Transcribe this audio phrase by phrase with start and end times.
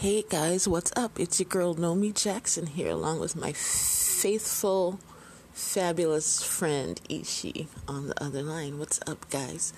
[0.00, 1.18] Hey guys, what's up?
[1.18, 5.00] It's your girl Nomy Jackson here, along with my faithful,
[5.54, 8.78] fabulous friend Ishi on the other line.
[8.78, 9.72] What's up, guys?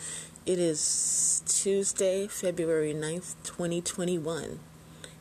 [0.45, 4.59] It is Tuesday, February 9th, 2021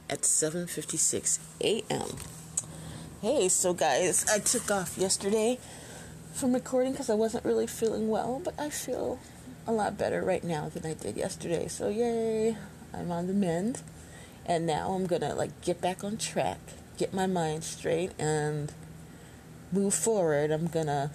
[0.09, 2.07] at 7:56 a.m.
[3.21, 5.59] Hey, so guys, I took off yesterday
[6.33, 9.19] from recording because I wasn't really feeling well, but I feel
[9.67, 11.67] a lot better right now than I did yesterday.
[11.67, 12.57] So yay,
[12.91, 13.83] I'm on the mend
[14.47, 16.59] and now I'm gonna like get back on track,
[16.97, 18.71] get my mind straight, and
[19.71, 20.51] move forward.
[20.51, 21.11] I'm gonna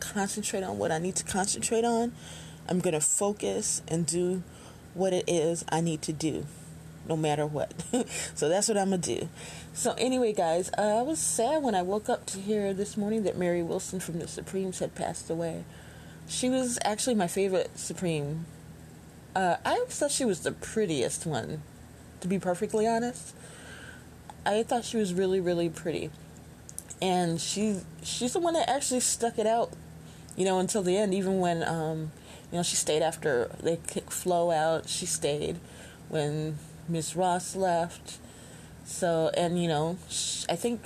[0.00, 2.12] concentrate on what I need to concentrate on.
[2.68, 4.42] I'm gonna focus and do
[4.94, 6.46] what it is I need to do,
[7.06, 7.74] no matter what.
[8.34, 9.28] so that's what I'm gonna do.
[9.74, 13.24] So anyway, guys, uh, I was sad when I woke up to hear this morning
[13.24, 15.64] that Mary Wilson from the Supremes had passed away.
[16.26, 18.46] She was actually my favorite Supreme.
[19.34, 21.60] Uh, I thought she was the prettiest one
[22.20, 23.34] to be perfectly honest.
[24.44, 26.10] I thought she was really, really pretty.
[27.02, 29.72] And she she's the one that actually stuck it out,
[30.36, 31.12] you know, until the end.
[31.12, 32.12] Even when, um,
[32.50, 34.88] you know, she stayed after they kicked Flo out.
[34.88, 35.56] She stayed
[36.08, 36.58] when
[36.88, 38.18] Miss Ross left.
[38.84, 39.98] So, and you know,
[40.48, 40.80] I think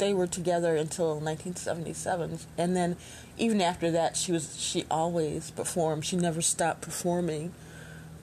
[0.00, 2.96] they were together until 1977, and then
[3.38, 6.04] even after that, she was she always performed.
[6.04, 7.52] She never stopped performing.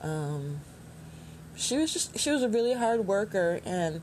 [0.02, 0.61] Um,
[1.58, 4.02] she was just she was a really hard worker and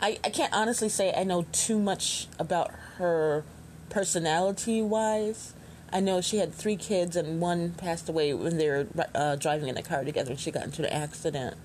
[0.00, 3.44] I, I can't honestly say I know too much about her
[3.90, 5.54] personality wise.
[5.92, 9.68] I know she had three kids and one passed away when they were uh, driving
[9.68, 11.56] in a car together and she got into an accident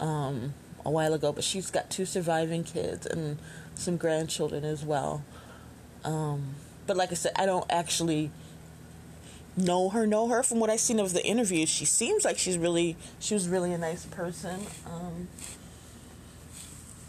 [0.00, 1.32] um, a while ago.
[1.32, 3.38] But she's got two surviving kids and
[3.74, 5.22] some grandchildren as well.
[6.04, 6.54] Um,
[6.86, 8.30] but like I said, I don't actually
[9.56, 10.42] know her, know her.
[10.42, 13.72] From what I've seen of the interviews, she seems like she's really, she was really
[13.72, 14.66] a nice person.
[14.86, 15.28] Um,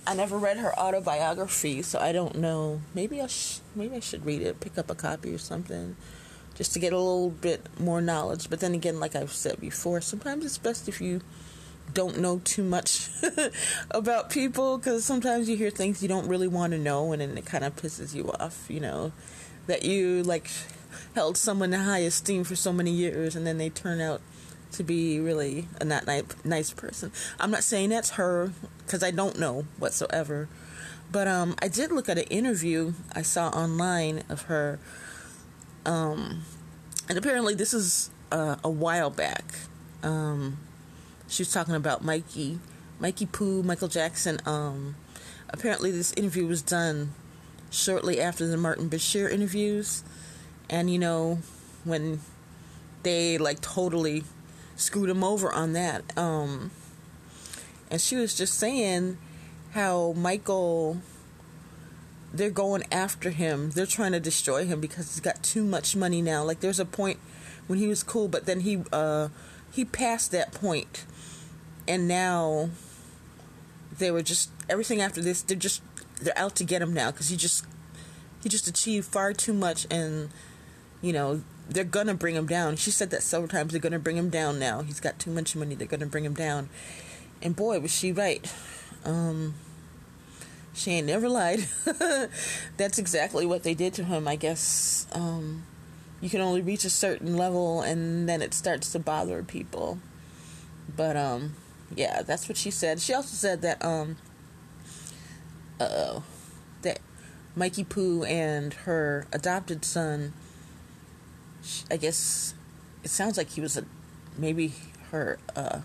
[0.06, 2.82] I never read her autobiography, so I don't know.
[2.94, 5.96] Maybe I sh- maybe I should read it, pick up a copy or something,
[6.56, 8.50] just to get a little bit more knowledge.
[8.50, 11.22] But then again, like I've said before, sometimes it's best if you
[11.94, 13.10] don't know too much
[13.92, 17.38] about people because sometimes you hear things you don't really want to know, and then
[17.38, 18.66] it kind of pisses you off.
[18.68, 19.14] You know
[19.68, 20.50] that you like
[21.16, 24.22] held someone in high esteem for so many years and then they turn out
[24.74, 26.06] to be really a not
[26.44, 27.12] nice person.
[27.40, 28.52] I'm not saying that's her
[28.86, 30.50] because I don't know whatsoever.
[31.12, 34.80] But um, I did look at an interview I saw online of her.
[35.86, 36.44] Um,
[37.08, 39.44] and apparently, this is uh, a while back.
[40.02, 40.58] Um,
[41.28, 42.60] she was talking about Mikey,
[43.00, 44.40] Mikey Poo, Michael Jackson.
[44.46, 44.96] Um,
[45.50, 47.12] apparently, this interview was done
[47.70, 50.04] shortly after the Martin Bashir interviews
[50.74, 51.38] and you know
[51.86, 52.20] when
[53.04, 54.24] they like totally
[54.76, 56.72] screwed him over on that um
[57.92, 59.18] and she was just saying
[59.74, 60.98] how Michael
[62.34, 63.70] they're going after him.
[63.70, 66.44] They're trying to destroy him because he's got too much money now.
[66.44, 67.20] Like there's a point
[67.68, 69.30] when he was cool but then he uh
[69.72, 71.06] he passed that point.
[71.88, 72.72] And now
[74.00, 75.84] they were just everything after this they're just
[76.20, 77.66] they're out to get him now because he just
[78.42, 80.30] he just achieved far too much and
[81.04, 82.78] you know, they're gonna bring him down.
[82.78, 83.74] She said that several times.
[83.74, 84.82] They're gonna bring him down now.
[84.82, 85.76] He's got too much money.
[85.76, 86.70] They're gonna bring him down.
[87.42, 88.52] And boy, was she right.
[89.04, 89.54] Um,
[90.74, 91.68] she ain't never lied.
[92.78, 94.28] That's exactly what they did to him.
[94.28, 95.64] I guess um,
[96.22, 100.00] you can only reach a certain level, and then it starts to bother people.
[100.96, 101.56] But um,
[101.94, 103.02] yeah, that's what she said.
[103.02, 104.16] She also said that um,
[105.82, 106.22] uh,
[106.82, 107.00] that
[107.56, 110.34] Mikey Poo and her adopted son
[111.90, 112.54] I guess
[113.04, 113.86] it sounds like he was a
[114.38, 114.74] maybe
[115.12, 115.82] her uh,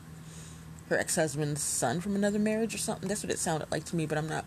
[0.89, 3.09] her ex husband's son from another marriage or something.
[3.09, 4.45] That's what it sounded like to me, but I'm not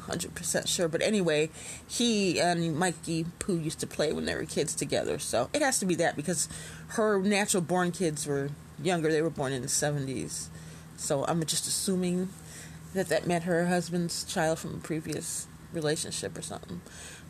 [0.00, 0.88] 100% sure.
[0.88, 1.50] But anyway,
[1.86, 5.78] he and Mikey Poo used to play when they were kids together, so it has
[5.80, 6.48] to be that because
[6.88, 8.50] her natural born kids were
[8.82, 9.10] younger.
[9.10, 10.46] They were born in the 70s,
[10.96, 12.30] so I'm just assuming
[12.94, 16.80] that that meant her husband's child from a previous relationship or something.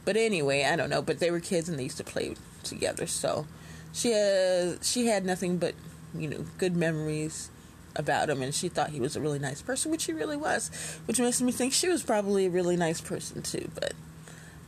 [0.05, 1.03] But anyway, I don't know.
[1.03, 3.07] But they were kids and they used to play together.
[3.07, 3.47] So
[3.93, 5.75] she has she had nothing but
[6.15, 7.51] you know good memories
[7.97, 10.71] about him, and she thought he was a really nice person, which he really was.
[11.07, 13.71] Which makes me think she was probably a really nice person too.
[13.75, 13.95] But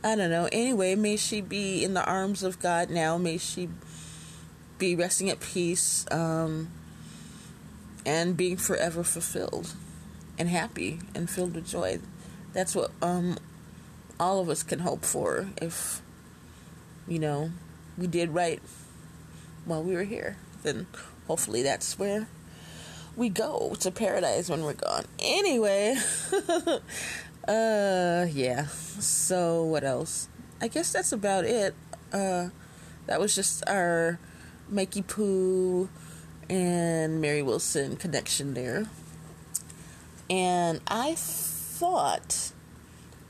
[0.03, 0.49] I don't know.
[0.51, 3.17] Anyway, may she be in the arms of God now.
[3.17, 3.69] May she
[4.77, 6.69] be resting at peace um,
[8.05, 9.73] and being forever fulfilled
[10.37, 11.99] and happy and filled with joy.
[12.51, 13.37] That's what um,
[14.19, 16.01] all of us can hope for if,
[17.07, 17.51] you know,
[17.97, 18.61] we did right
[19.65, 20.37] while we were here.
[20.63, 20.87] Then
[21.27, 22.27] hopefully that's where
[23.15, 25.05] we go to paradise when we're gone.
[25.19, 25.95] Anyway,
[27.47, 28.67] uh, yeah.
[28.99, 30.27] So what else?
[30.61, 31.75] I guess that's about it.
[32.11, 32.49] Uh,
[33.05, 34.19] that was just our
[34.69, 35.89] Mikey Poo
[36.49, 38.85] and Mary Wilson connection there.
[40.29, 42.51] And I thought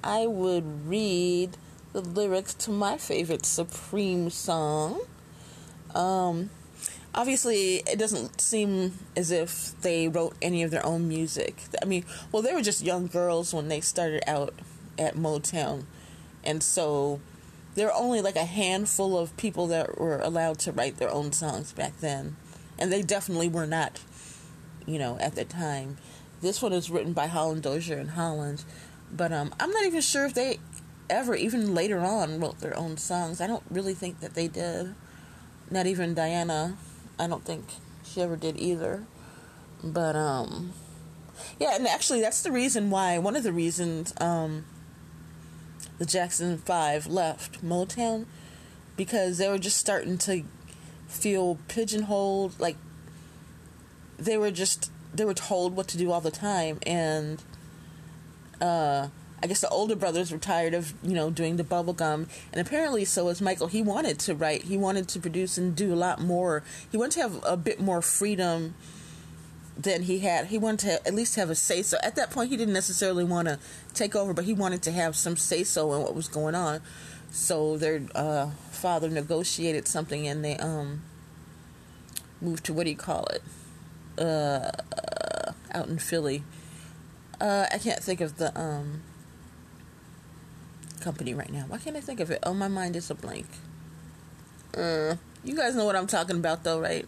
[0.03, 1.55] I would read
[1.93, 5.01] the lyrics to my favorite Supreme song.
[5.95, 6.49] Um,
[7.15, 11.55] obviously, it doesn't seem as if they wrote any of their own music.
[11.81, 14.53] I mean, well, they were just young girls when they started out
[14.97, 15.85] at Motown,
[16.43, 17.21] and so
[17.75, 21.31] there were only like a handful of people that were allowed to write their own
[21.31, 22.35] songs back then,
[22.77, 24.01] and they definitely were not,
[24.85, 25.97] you know, at the time.
[26.41, 28.65] This one is written by Holland Dozier and Holland,
[29.15, 30.59] but um, I'm not even sure if they
[31.09, 33.39] ever, even later on, wrote their own songs.
[33.39, 34.95] I don't really think that they did.
[35.69, 36.77] Not even Diana.
[37.19, 37.65] I don't think
[38.03, 39.05] she ever did either.
[39.83, 40.73] But um,
[41.59, 43.17] yeah, and actually, that's the reason why.
[43.19, 44.65] One of the reasons um,
[45.99, 48.25] the Jackson Five left Motown
[48.95, 50.43] because they were just starting to
[51.07, 52.59] feel pigeonholed.
[52.59, 52.77] Like
[54.17, 57.43] they were just they were told what to do all the time, and
[58.63, 59.09] uh,
[59.41, 63.03] I guess the older brothers were tired of you know doing the bubblegum, and apparently
[63.03, 63.67] so was Michael.
[63.67, 66.63] He wanted to write, he wanted to produce and do a lot more.
[66.89, 68.75] He wanted to have a bit more freedom
[69.77, 70.45] than he had.
[70.45, 71.97] He wanted to at least have a say so.
[72.01, 73.59] At that point, he didn't necessarily want to
[73.93, 76.79] take over, but he wanted to have some say so in what was going on.
[77.29, 81.01] So their uh, father negotiated something, and they um
[82.39, 83.43] moved to what do you call it?
[84.17, 84.71] Uh,
[85.73, 86.43] out in Philly.
[87.43, 89.03] Uh, I can't think of the um
[91.01, 91.65] company right now.
[91.67, 92.39] Why can't I think of it?
[92.43, 93.47] Oh, my mind is a blank.
[94.75, 97.05] Uh, you guys know what I'm talking about, though, right?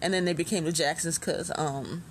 [0.00, 2.04] And then they became the Jacksons because um,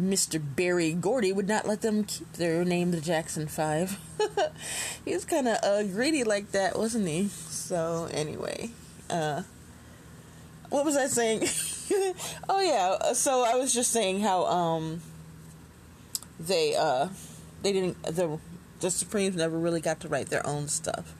[0.00, 0.40] Mr.
[0.42, 3.98] Berry Gordy would not let them keep their name, the Jackson Five.
[5.04, 7.28] he was kind of uh, greedy like that, wasn't he?
[7.28, 8.70] So anyway,
[9.10, 9.42] uh,
[10.70, 11.42] what was I saying?
[12.48, 15.02] oh yeah, so I was just saying how um,
[16.38, 17.08] they uh,
[17.62, 18.38] they didn't the
[18.80, 21.14] the Supremes never really got to write their own stuff.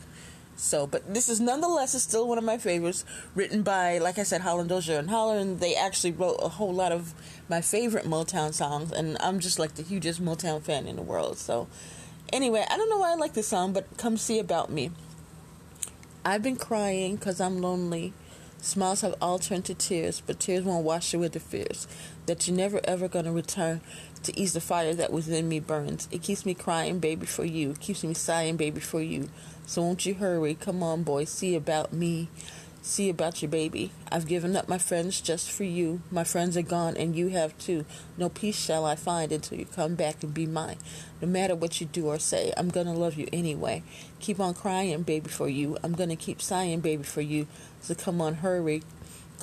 [0.56, 3.04] So, but this is nonetheless is still one of my favorites,
[3.36, 5.60] written by, like I said, Holland Dozier and Holland.
[5.60, 7.14] They actually wrote a whole lot of
[7.48, 11.38] my favorite Motown songs, and I'm just like the hugest Motown fan in the world.
[11.38, 11.68] So,
[12.32, 14.90] anyway, I don't know why I like this song, but come see about me.
[16.24, 18.12] I've been crying because I'm lonely.
[18.60, 21.86] Smiles have all turned to tears, but tears won't wash away the fears
[22.26, 23.80] that you're never ever gonna return
[24.24, 26.08] to ease the fire that within me burns.
[26.10, 27.70] It keeps me crying, baby, for you.
[27.70, 29.30] It keeps me sighing, baby, for you.
[29.64, 30.54] So won't you hurry?
[30.54, 32.28] Come on, boy, see about me.
[32.88, 33.90] See about your baby.
[34.10, 36.00] I've given up my friends just for you.
[36.10, 37.84] My friends are gone, and you have too.
[38.16, 40.78] No peace shall I find until you come back and be mine.
[41.20, 43.82] No matter what you do or say, I'm gonna love you anyway.
[44.20, 45.76] Keep on crying, baby, for you.
[45.84, 47.46] I'm gonna keep sighing, baby, for you.
[47.82, 48.82] So come on, hurry.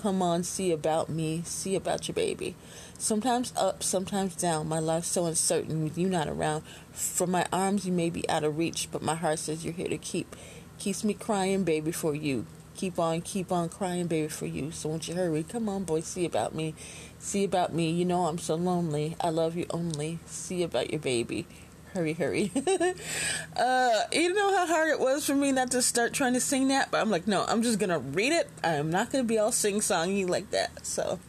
[0.01, 1.44] Come on, see about me.
[1.45, 2.56] See about your baby.
[2.97, 4.68] Sometimes up, sometimes down.
[4.68, 6.63] My life's so uncertain with you not around.
[6.94, 9.89] From my arms, you may be out of reach, but my heart says you're here
[9.89, 10.36] to keep.
[10.80, 12.47] Keeps me crying, baby, for you.
[12.75, 14.72] Keep on, keep on crying, baby, for you.
[14.72, 15.44] So won't you hurry?
[15.44, 16.75] Come on, boy, see about me.
[17.19, 17.89] See about me.
[17.89, 19.16] You know I'm so lonely.
[19.22, 20.19] I love you only.
[20.25, 21.47] See about your baby.
[21.94, 22.52] Hurry, hurry.
[23.56, 26.68] uh, you know how hard it was for me not to start trying to sing
[26.68, 26.92] that?
[26.92, 28.49] But I'm like, no, I'm just to read it.
[28.64, 30.85] I'm not going to be all sing songy like that.
[30.85, 31.19] So.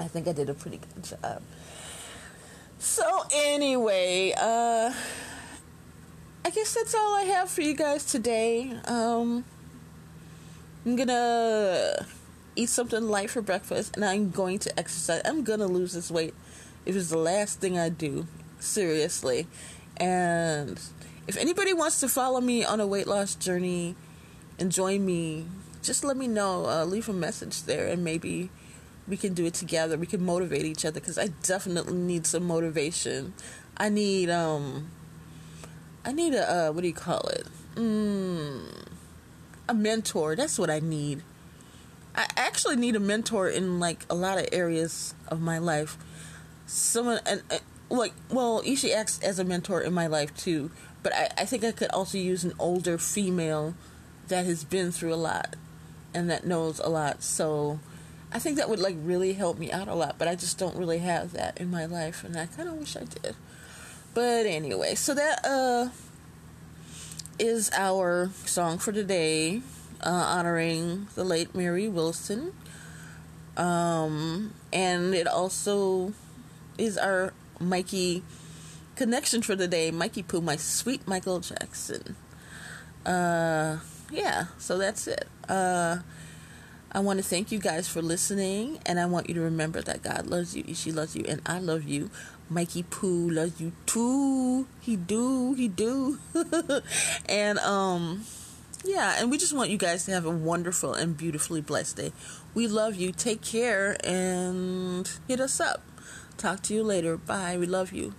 [0.00, 1.42] I think I did a pretty good job.
[2.78, 4.92] So anyway, uh
[6.42, 8.72] I guess that's all I have for you guys today.
[8.86, 9.44] Um
[10.84, 12.06] I'm gonna
[12.56, 15.22] eat something light for breakfast and I'm going to exercise.
[15.24, 16.34] I'm gonna lose this weight.
[16.86, 18.26] if it's the last thing I do.
[18.58, 19.46] Seriously.
[19.98, 20.80] And
[21.26, 23.94] if anybody wants to follow me on a weight loss journey
[24.58, 25.46] and join me,
[25.82, 26.66] just let me know.
[26.66, 28.50] Uh, leave a message there and maybe
[29.06, 29.98] we can do it together.
[29.98, 33.34] We can motivate each other because I definitely need some motivation.
[33.76, 34.90] I need um
[36.04, 37.46] I need a uh, what do you call it?
[37.74, 38.89] Mm,
[39.70, 40.34] a mentor.
[40.34, 41.22] That's what I need.
[42.14, 45.96] I actually need a mentor in like a lot of areas of my life.
[46.66, 47.42] Someone and,
[47.88, 50.70] like well, Ishi acts as a mentor in my life too.
[51.02, 53.74] But I, I think I could also use an older female
[54.28, 55.56] that has been through a lot
[56.12, 57.22] and that knows a lot.
[57.22, 57.78] So
[58.32, 60.76] I think that would like really help me out a lot, but I just don't
[60.76, 63.36] really have that in my life, and I kind of wish I did.
[64.14, 65.90] But anyway, so that uh
[67.40, 69.62] is our song for today,
[70.02, 72.52] uh, honoring the late Mary Wilson.
[73.56, 76.12] Um, And it also
[76.78, 78.22] is our Mikey
[78.94, 79.90] connection for the day.
[79.90, 82.14] Mikey Poo, my sweet Michael Jackson.
[83.04, 83.78] Uh,
[84.12, 85.26] yeah, so that's it.
[85.48, 85.98] Uh,
[86.92, 90.02] I want to thank you guys for listening, and I want you to remember that
[90.02, 92.10] God loves you, she loves you, and I love you.
[92.48, 94.66] Mikey Poo loves you too.
[94.80, 96.18] He do, he do.
[97.28, 98.24] and um
[98.84, 102.12] yeah, and we just want you guys to have a wonderful and beautifully blessed day.
[102.54, 103.12] We love you.
[103.12, 105.82] Take care and hit us up.
[106.38, 107.16] Talk to you later.
[107.16, 107.56] Bye.
[107.58, 108.14] We love you.